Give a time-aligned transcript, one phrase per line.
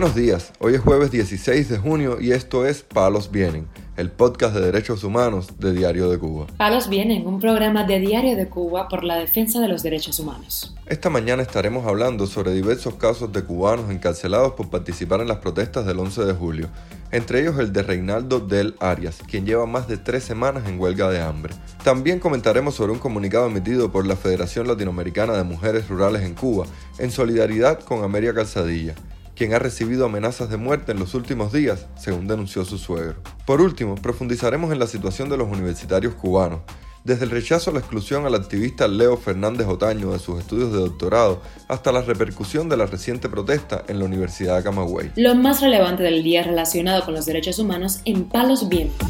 [0.00, 3.68] Buenos días, hoy es jueves 16 de junio y esto es Palos Vienen,
[3.98, 6.46] el podcast de derechos humanos de Diario de Cuba.
[6.56, 10.74] Palos Vienen, un programa de Diario de Cuba por la defensa de los derechos humanos.
[10.86, 15.84] Esta mañana estaremos hablando sobre diversos casos de cubanos encarcelados por participar en las protestas
[15.84, 16.70] del 11 de julio,
[17.10, 21.10] entre ellos el de Reinaldo del Arias, quien lleva más de tres semanas en huelga
[21.10, 21.52] de hambre.
[21.84, 26.64] También comentaremos sobre un comunicado emitido por la Federación Latinoamericana de Mujeres Rurales en Cuba,
[26.98, 28.94] en solidaridad con Amelia Calzadilla
[29.40, 33.22] quien ha recibido amenazas de muerte en los últimos días, según denunció su suegro.
[33.46, 36.60] Por último, profundizaremos en la situación de los universitarios cubanos,
[37.04, 40.80] desde el rechazo a la exclusión al activista Leo Fernández Otaño de sus estudios de
[40.80, 45.10] doctorado hasta la repercusión de la reciente protesta en la Universidad de Camagüey.
[45.16, 49.08] Lo más relevante del día relacionado con los derechos humanos en Palos Vientos.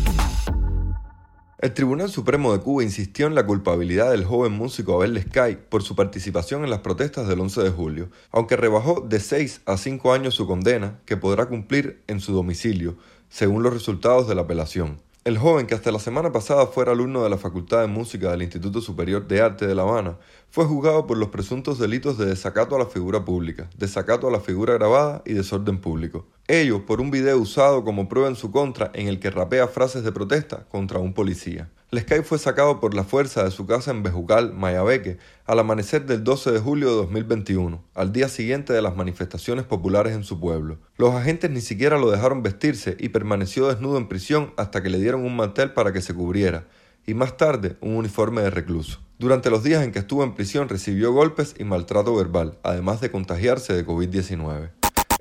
[1.62, 5.83] El Tribunal Supremo de Cuba insistió en la culpabilidad del joven músico Abel Sky por
[5.83, 10.14] su participación en las protestas del 11 de julio, aunque rebajó de 6 a 5
[10.14, 12.97] años su condena, que podrá cumplir en su domicilio,
[13.28, 15.02] según los resultados de la apelación.
[15.23, 18.41] El joven, que hasta la semana pasada fuera alumno de la Facultad de Música del
[18.41, 20.17] Instituto Superior de Arte de La Habana,
[20.49, 24.41] fue juzgado por los presuntos delitos de desacato a la figura pública, desacato a la
[24.41, 26.27] figura grabada y desorden público.
[26.48, 30.05] Ello por un video usado como prueba en su contra en el que rapea frases
[30.05, 31.71] de protesta contra un policía.
[31.92, 36.22] Lescay fue sacado por la fuerza de su casa en Bejucal, Mayabeque, al amanecer del
[36.22, 40.78] 12 de julio de 2021, al día siguiente de las manifestaciones populares en su pueblo.
[40.96, 45.00] Los agentes ni siquiera lo dejaron vestirse y permaneció desnudo en prisión hasta que le
[45.00, 46.68] dieron un mantel para que se cubriera,
[47.08, 49.00] y más tarde un uniforme de recluso.
[49.18, 53.11] Durante los días en que estuvo en prisión recibió golpes y maltrato verbal, además de
[53.11, 54.70] contagiarse de COVID-19.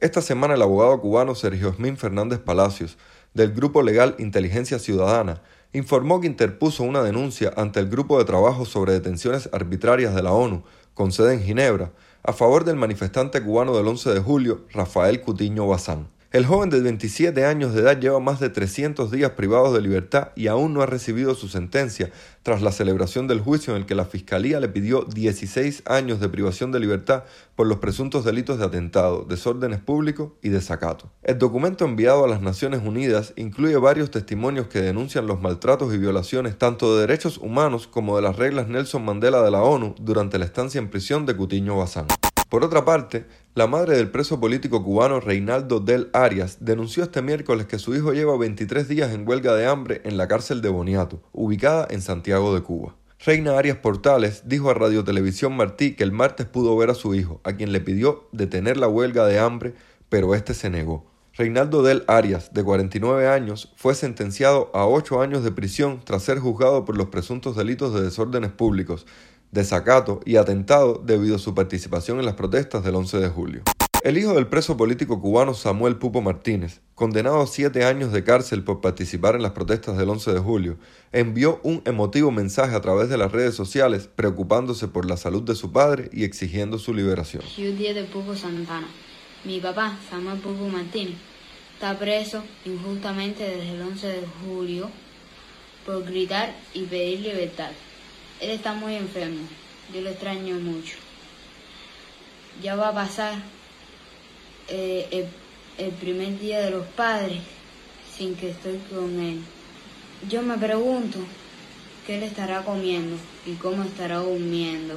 [0.02, 2.98] Esta semana el abogado cubano Sergio Osmin Fernández Palacios,
[3.34, 5.42] del grupo legal Inteligencia Ciudadana,
[5.74, 10.32] informó que interpuso una denuncia ante el Grupo de Trabajo sobre Detenciones Arbitrarias de la
[10.32, 10.64] ONU,
[10.94, 11.92] con sede en Ginebra,
[12.24, 16.08] a favor del manifestante cubano del 11 de julio, Rafael Cutiño Bazán.
[16.32, 20.30] El joven de 27 años de edad lleva más de 300 días privados de libertad
[20.36, 22.12] y aún no ha recibido su sentencia
[22.44, 26.30] tras la celebración del juicio en el que la Fiscalía le pidió 16 años de
[26.30, 27.24] privación de libertad
[27.56, 31.10] por los presuntos delitos de atentado, desórdenes públicos y desacato.
[31.24, 35.98] El documento enviado a las Naciones Unidas incluye varios testimonios que denuncian los maltratos y
[35.98, 40.38] violaciones tanto de derechos humanos como de las reglas Nelson Mandela de la ONU durante
[40.38, 42.06] la estancia en prisión de Cutiño Bazán.
[42.50, 47.68] Por otra parte, la madre del preso político cubano Reinaldo del Arias denunció este miércoles
[47.68, 51.22] que su hijo lleva 23 días en huelga de hambre en la cárcel de Boniato,
[51.32, 52.96] ubicada en Santiago de Cuba.
[53.24, 57.14] Reina Arias Portales dijo a Radio Televisión Martí que el martes pudo ver a su
[57.14, 59.76] hijo, a quien le pidió detener la huelga de hambre,
[60.10, 61.06] pero este se negó.
[61.40, 66.40] Reinaldo del Arias, de 49 años, fue sentenciado a 8 años de prisión tras ser
[66.40, 69.06] juzgado por los presuntos delitos de desórdenes públicos,
[69.52, 73.64] desacato y atentado debido a su participación en las protestas del 11 de julio.
[74.02, 78.64] El hijo del preso político cubano Samuel Pupo Martínez, condenado a siete años de cárcel
[78.64, 80.78] por participar en las protestas del 11 de julio,
[81.12, 85.56] envió un emotivo mensaje a través de las redes sociales preocupándose por la salud de
[85.56, 87.44] su padre y exigiendo su liberación.
[87.58, 88.88] de Pupo Santana.
[89.44, 91.18] Mi papá, Samuel Pupo Martínez,
[91.74, 94.90] está preso injustamente desde el 11 de julio
[95.86, 97.72] por gritar y pedir libertad.
[98.42, 99.42] Él está muy enfermo.
[99.94, 100.96] Yo lo extraño mucho.
[102.62, 103.34] Ya va a pasar
[104.70, 105.28] eh,
[105.78, 107.40] el, primer día de los padres
[108.16, 109.42] sin que estoy con él.
[110.30, 111.20] Yo me pregunto
[112.06, 114.96] qué él estará comiendo y cómo estará durmiendo.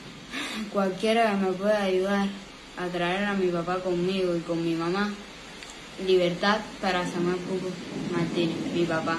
[0.72, 2.28] Cualquiera que me pueda ayudar
[2.76, 5.12] a traer a mi papá conmigo y con mi mamá.
[6.06, 7.68] Libertad para Samuel Pupo
[8.12, 9.18] Martínez, mi papá.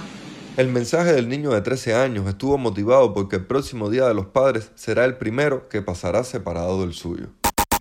[0.57, 4.25] El mensaje del niño de 13 años estuvo motivado porque el próximo Día de los
[4.25, 7.27] Padres será el primero que pasará separado del suyo.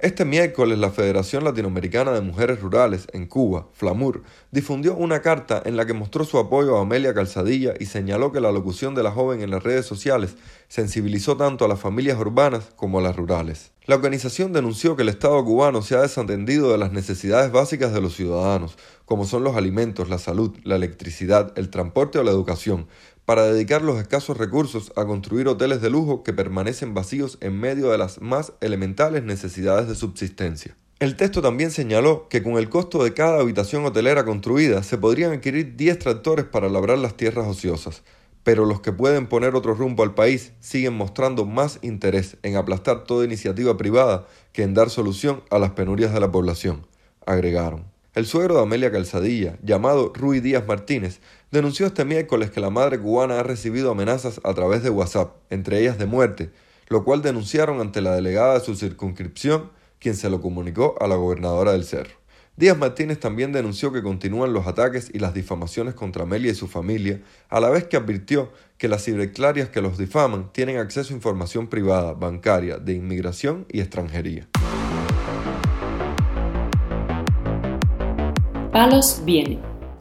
[0.01, 5.79] Este miércoles la Federación Latinoamericana de Mujeres Rurales en Cuba, FLAMUR, difundió una carta en
[5.79, 9.11] la que mostró su apoyo a Amelia Calzadilla y señaló que la locución de la
[9.11, 10.37] joven en las redes sociales
[10.69, 13.73] sensibilizó tanto a las familias urbanas como a las rurales.
[13.87, 18.03] La organización denunció que el Estado cubano se ha desatendido de las necesidades básicas de
[18.03, 18.77] los ciudadanos,
[19.07, 22.87] como son los alimentos, la salud, la electricidad, el transporte o la educación,
[23.27, 27.91] para dedicar los escasos recursos a construir hoteles de lujo que permanecen vacíos en medio
[27.91, 30.77] de las más elementales necesidades de subsistencia.
[31.01, 35.33] El texto también señaló que con el costo de cada habitación hotelera construida se podrían
[35.33, 38.03] adquirir 10 tractores para labrar las tierras ociosas,
[38.45, 43.05] pero los que pueden poner otro rumbo al país siguen mostrando más interés en aplastar
[43.05, 46.87] toda iniciativa privada que en dar solución a las penurias de la población,
[47.27, 47.96] agregaron.
[48.17, 51.21] El suegro de Amelia Calzadilla, llamado Rui Díaz Martínez,
[51.51, 55.81] denunció este miércoles que la madre cubana ha recibido amenazas a través de WhatsApp, entre
[55.81, 56.51] ellas de muerte,
[56.89, 61.17] lo cual denunciaron ante la delegada de su circunscripción, quien se lo comunicó a la
[61.17, 62.15] gobernadora del Cerro.
[62.57, 66.69] Díaz Martínez también denunció que continúan los ataques y las difamaciones contra Amelia y su
[66.69, 67.21] familia,
[67.51, 71.67] a la vez que advirtió que las ciberclarias que los difaman tienen acceso a información
[71.67, 74.49] privada, bancaria, de inmigración y extranjería.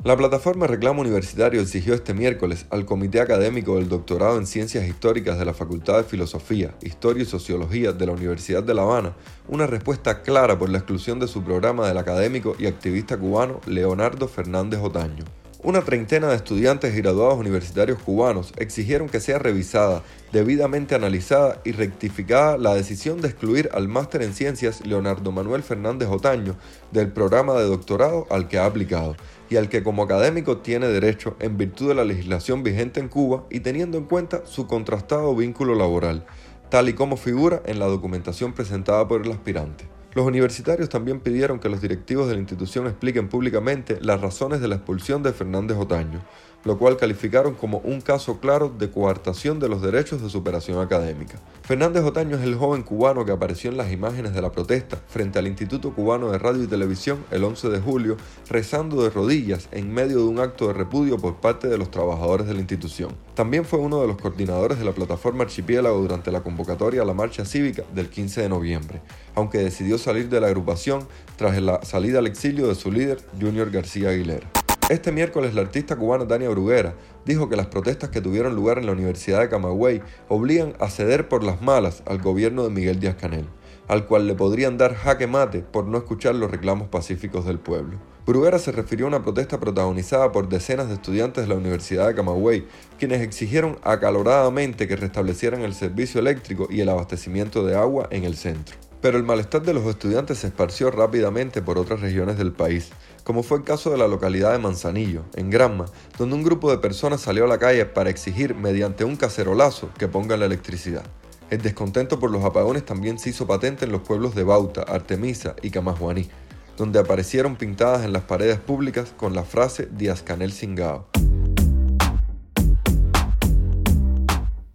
[0.04, 5.39] La plataforma Reclamo Universitario exigió este miércoles al Comité Académico del Doctorado en Ciencias Históricas
[5.39, 9.16] de la Facultad de Filosofía, Historia y Sociología de la Universidad de La Habana
[9.48, 14.27] una respuesta clara por la exclusión de su programa del académico y activista cubano Leonardo
[14.27, 15.24] Fernández Otaño.
[15.66, 21.72] Una treintena de estudiantes y graduados universitarios cubanos exigieron que sea revisada, debidamente analizada y
[21.72, 26.56] rectificada la decisión de excluir al máster en ciencias Leonardo Manuel Fernández Otaño
[26.92, 29.16] del programa de doctorado al que ha aplicado
[29.50, 33.46] y al que como académico tiene derecho en virtud de la legislación vigente en Cuba
[33.50, 36.28] y teniendo en cuenta su contrastado vínculo laboral,
[36.70, 39.95] tal y como figura en la documentación presentada por el aspirante.
[40.16, 44.70] Los universitarios también pidieron que los directivos de la institución expliquen públicamente las razones de
[44.70, 46.22] la expulsión de Fernández Otaño,
[46.66, 51.40] lo cual calificaron como un caso claro de coartación de los derechos de superación académica.
[51.62, 55.40] Fernández Otaño es el joven cubano que apareció en las imágenes de la protesta frente
[55.40, 58.18] al Instituto Cubano de Radio y Televisión el 11 de julio,
[58.50, 62.48] rezando de rodillas en medio de un acto de repudio por parte de los trabajadores
[62.48, 63.16] de la institución.
[63.36, 67.14] También fue uno de los coordinadores de la plataforma Archipiélago durante la convocatoria a la
[67.14, 69.02] marcha cívica del 15 de noviembre,
[69.36, 73.70] aunque decidió salir de la agrupación tras la salida al exilio de su líder, Junior
[73.70, 74.65] García Aguilera.
[74.88, 76.94] Este miércoles la artista cubana Tania Bruguera
[77.26, 81.28] dijo que las protestas que tuvieron lugar en la Universidad de Camagüey obligan a ceder
[81.28, 83.48] por las malas al gobierno de Miguel Díaz Canel,
[83.88, 87.98] al cual le podrían dar jaque mate por no escuchar los reclamos pacíficos del pueblo.
[88.28, 92.14] Bruguera se refirió a una protesta protagonizada por decenas de estudiantes de la Universidad de
[92.14, 92.68] Camagüey,
[93.00, 98.36] quienes exigieron acaloradamente que restablecieran el servicio eléctrico y el abastecimiento de agua en el
[98.36, 98.76] centro.
[99.02, 102.92] Pero el malestar de los estudiantes se esparció rápidamente por otras regiones del país,
[103.25, 105.86] como fue el caso de la localidad de Manzanillo, en Granma,
[106.18, 110.07] donde un grupo de personas salió a la calle para exigir mediante un cacerolazo que
[110.07, 111.04] pongan la electricidad.
[111.50, 115.56] El descontento por los apagones también se hizo patente en los pueblos de Bauta, Artemisa
[115.63, 116.30] y Camajuaní,
[116.77, 121.07] donde aparecieron pintadas en las paredes públicas con la frase Díaz Canel Singao.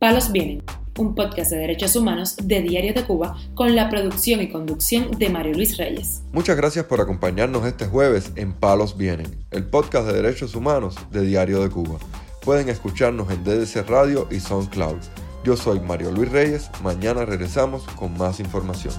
[0.00, 0.60] Palos vienen
[0.98, 5.28] un podcast de derechos humanos de Diario de Cuba con la producción y conducción de
[5.28, 6.22] Mario Luis Reyes.
[6.32, 11.22] Muchas gracias por acompañarnos este jueves en Palos Vienen, el podcast de derechos humanos de
[11.22, 11.98] Diario de Cuba.
[12.44, 14.98] Pueden escucharnos en DDC Radio y SoundCloud.
[15.44, 18.94] Yo soy Mario Luis Reyes, mañana regresamos con más información.